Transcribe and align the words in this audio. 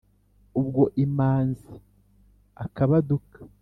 ubwo 0.59 0.83
imanzi 1.05 1.73
akabaduka 2.65 3.37